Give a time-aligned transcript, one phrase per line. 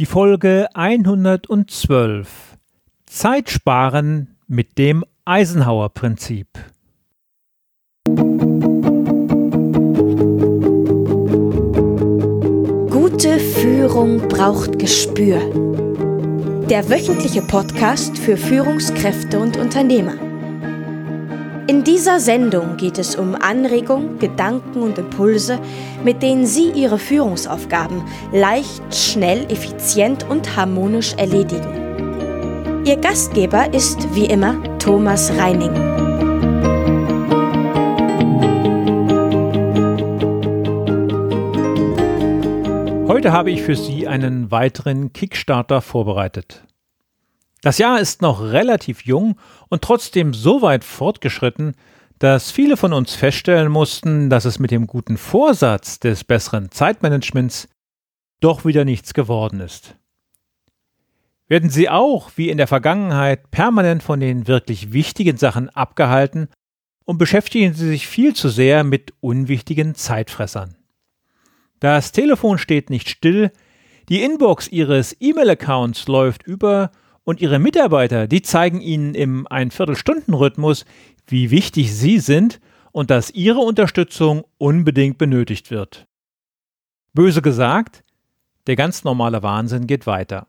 [0.00, 2.56] Die Folge 112
[3.04, 6.48] Zeit sparen mit dem Eisenhower-Prinzip.
[12.88, 15.38] Gute Führung braucht Gespür.
[16.70, 20.29] Der wöchentliche Podcast für Führungskräfte und Unternehmer.
[21.70, 25.60] In dieser Sendung geht es um Anregungen, Gedanken und Impulse,
[26.02, 32.82] mit denen Sie Ihre Führungsaufgaben leicht, schnell, effizient und harmonisch erledigen.
[32.84, 35.70] Ihr Gastgeber ist wie immer Thomas Reining.
[43.06, 46.64] Heute habe ich für Sie einen weiteren Kickstarter vorbereitet.
[47.62, 51.74] Das Jahr ist noch relativ jung und trotzdem so weit fortgeschritten,
[52.18, 57.68] dass viele von uns feststellen mussten, dass es mit dem guten Vorsatz des besseren Zeitmanagements
[58.40, 59.96] doch wieder nichts geworden ist.
[61.48, 66.48] Werden Sie auch, wie in der Vergangenheit, permanent von den wirklich wichtigen Sachen abgehalten
[67.04, 70.76] und beschäftigen Sie sich viel zu sehr mit unwichtigen Zeitfressern.
[71.80, 73.50] Das Telefon steht nicht still,
[74.08, 76.92] die Inbox Ihres E-Mail-Accounts läuft über
[77.30, 80.84] und Ihre Mitarbeiter, die zeigen Ihnen im Ein-Viertel-Stunden-Rhythmus,
[81.28, 86.08] wie wichtig Sie sind und dass Ihre Unterstützung unbedingt benötigt wird.
[87.12, 88.02] Böse gesagt,
[88.66, 90.48] der ganz normale Wahnsinn geht weiter.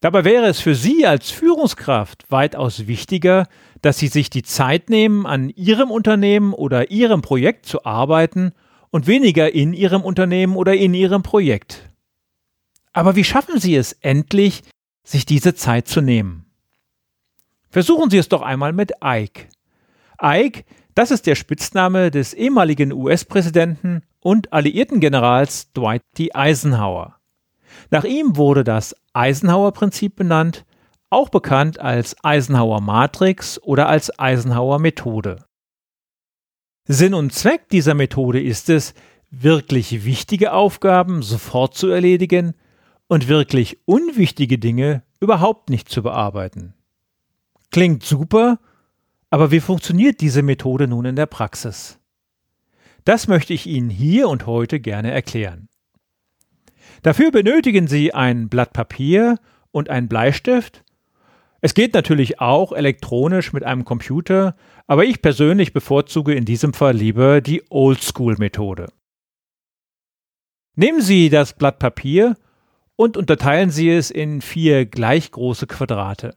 [0.00, 3.46] Dabei wäre es für Sie als Führungskraft weitaus wichtiger,
[3.82, 8.50] dass Sie sich die Zeit nehmen, an Ihrem Unternehmen oder Ihrem Projekt zu arbeiten
[8.90, 11.88] und weniger in Ihrem Unternehmen oder in Ihrem Projekt.
[12.92, 14.64] Aber wie schaffen Sie es endlich,
[15.04, 16.46] sich diese Zeit zu nehmen.
[17.70, 19.48] Versuchen Sie es doch einmal mit Ike.
[20.22, 26.32] Ike, das ist der Spitzname des ehemaligen US-Präsidenten und alliierten Generals Dwight D.
[26.34, 27.16] Eisenhower.
[27.90, 30.64] Nach ihm wurde das Eisenhower-Prinzip benannt,
[31.08, 35.44] auch bekannt als Eisenhower-Matrix oder als Eisenhower-Methode.
[36.84, 38.94] Sinn und Zweck dieser Methode ist es,
[39.30, 42.54] wirklich wichtige Aufgaben sofort zu erledigen
[43.12, 46.72] und wirklich unwichtige Dinge überhaupt nicht zu bearbeiten.
[47.70, 48.58] Klingt super,
[49.28, 51.98] aber wie funktioniert diese Methode nun in der Praxis?
[53.04, 55.68] Das möchte ich Ihnen hier und heute gerne erklären.
[57.02, 59.38] Dafür benötigen Sie ein Blatt Papier
[59.72, 60.82] und einen Bleistift.
[61.60, 64.56] Es geht natürlich auch elektronisch mit einem Computer,
[64.86, 68.90] aber ich persönlich bevorzuge in diesem Fall lieber die Oldschool-Methode.
[70.76, 72.36] Nehmen Sie das Blatt Papier
[73.02, 76.36] und unterteilen Sie es in vier gleich große Quadrate.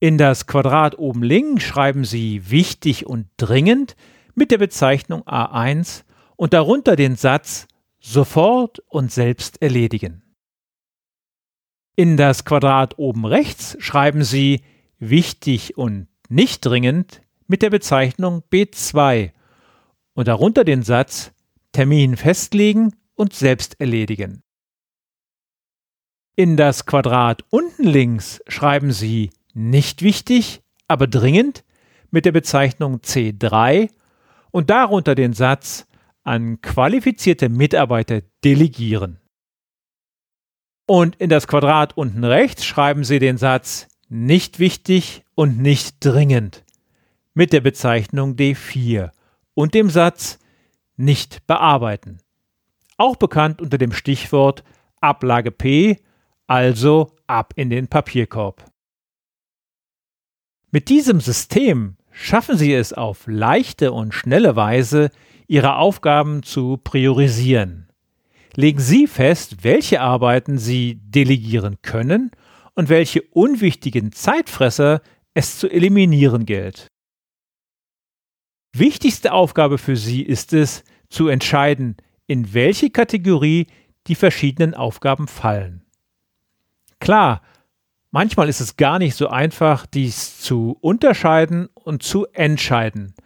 [0.00, 3.94] In das Quadrat oben links schreiben Sie wichtig und dringend
[4.34, 6.04] mit der Bezeichnung A1
[6.36, 7.68] und darunter den Satz
[8.00, 10.22] sofort und selbst erledigen.
[11.94, 14.62] In das Quadrat oben rechts schreiben Sie
[14.98, 19.32] wichtig und nicht dringend mit der Bezeichnung B2
[20.14, 21.32] und darunter den Satz
[21.72, 24.42] Termin festlegen und selbst erledigen.
[26.34, 31.62] In das Quadrat unten links schreiben Sie nicht wichtig, aber dringend
[32.10, 33.90] mit der Bezeichnung C3
[34.50, 35.86] und darunter den Satz
[36.24, 39.20] an qualifizierte Mitarbeiter delegieren.
[40.86, 46.64] Und in das Quadrat unten rechts schreiben Sie den Satz nicht wichtig und nicht dringend
[47.34, 49.10] mit der Bezeichnung D4
[49.52, 50.38] und dem Satz
[50.96, 52.20] nicht bearbeiten.
[52.96, 54.64] Auch bekannt unter dem Stichwort
[55.00, 55.98] Ablage P
[56.52, 58.70] also ab in den Papierkorb.
[60.70, 65.10] Mit diesem System schaffen Sie es auf leichte und schnelle Weise,
[65.46, 67.88] Ihre Aufgaben zu priorisieren.
[68.54, 72.32] Legen Sie fest, welche Arbeiten Sie delegieren können
[72.74, 75.00] und welche unwichtigen Zeitfresser
[75.32, 76.88] es zu eliminieren gilt.
[78.76, 81.96] Wichtigste Aufgabe für Sie ist es, zu entscheiden,
[82.26, 83.68] in welche Kategorie
[84.06, 85.81] die verschiedenen Aufgaben fallen.
[87.02, 87.42] Klar,
[88.12, 93.16] manchmal ist es gar nicht so einfach, dies zu unterscheiden und zu entscheiden.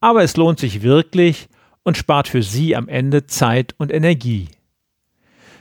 [0.00, 1.50] Aber es lohnt sich wirklich
[1.82, 4.48] und spart für Sie am Ende Zeit und Energie.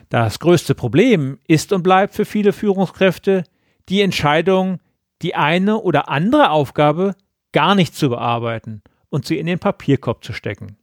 [0.07, 3.43] Das größte Problem ist und bleibt für viele Führungskräfte
[3.89, 4.79] die Entscheidung,
[5.21, 7.15] die eine oder andere Aufgabe
[7.51, 10.77] gar nicht zu bearbeiten und sie in den Papierkorb zu stecken.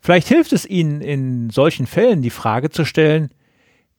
[0.00, 3.30] Vielleicht hilft es Ihnen in solchen Fällen die Frage zu stellen,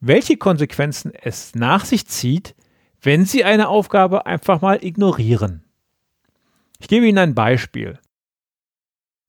[0.01, 2.55] welche Konsequenzen es nach sich zieht,
[3.01, 5.63] wenn Sie eine Aufgabe einfach mal ignorieren.
[6.79, 7.99] Ich gebe Ihnen ein Beispiel.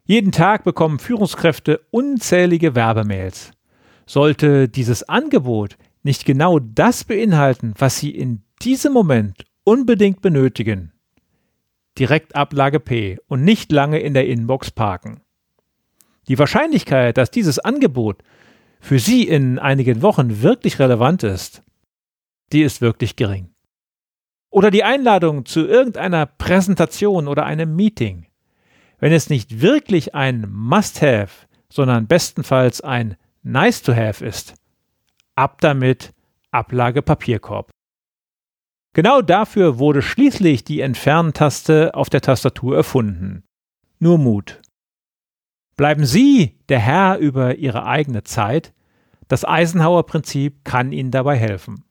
[0.04, 3.52] Jeden Tag bekommen Führungskräfte unzählige Werbemails.
[4.06, 10.92] sollte dieses Angebot nicht genau das beinhalten, was Sie in diesem Moment unbedingt benötigen,
[11.98, 15.20] direkt Ablage P und nicht lange in der Inbox parken.
[16.28, 18.22] Die Wahrscheinlichkeit, dass dieses Angebot
[18.82, 21.62] für Sie in einigen Wochen wirklich relevant ist,
[22.52, 23.54] die ist wirklich gering.
[24.50, 28.26] Oder die Einladung zu irgendeiner Präsentation oder einem Meeting.
[28.98, 34.54] Wenn es nicht wirklich ein Must-Have, sondern bestenfalls ein Nice-to-Have ist,
[35.36, 36.12] ab damit
[36.50, 37.70] Ablage Papierkorb.
[38.94, 43.44] Genau dafür wurde schließlich die Entfernen-Taste auf der Tastatur erfunden.
[44.00, 44.60] Nur Mut.
[45.76, 48.72] Bleiben Sie der Herr über Ihre eigene Zeit.
[49.28, 51.84] Das Eisenhower-Prinzip kann Ihnen dabei helfen.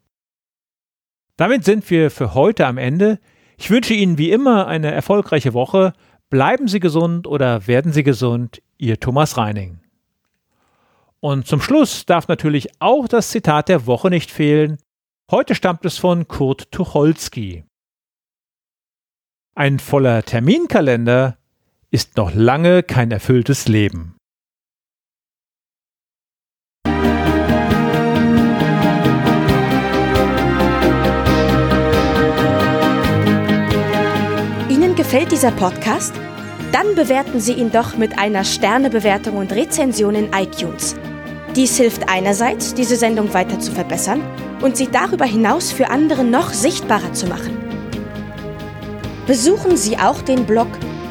[1.38, 3.20] Damit sind wir für heute am Ende.
[3.58, 5.94] Ich wünsche Ihnen wie immer eine erfolgreiche Woche.
[6.30, 8.62] Bleiben Sie gesund oder werden Sie gesund.
[8.78, 9.80] Ihr Thomas Reining.
[11.20, 14.78] Und zum Schluss darf natürlich auch das Zitat der Woche nicht fehlen.
[15.30, 17.64] Heute stammt es von Kurt Tucholsky.
[19.56, 21.38] Ein voller Terminkalender
[21.94, 24.16] ist noch lange kein erfülltes Leben.
[34.70, 36.14] Ihnen gefällt dieser Podcast?
[36.72, 40.96] Dann bewerten Sie ihn doch mit einer Sternebewertung und Rezension in iTunes.
[41.58, 44.22] Dies hilft einerseits, diese Sendung weiter zu verbessern
[44.62, 47.58] und sie darüber hinaus für andere noch sichtbarer zu machen.
[49.28, 50.70] Besuchen Sie auch den Blog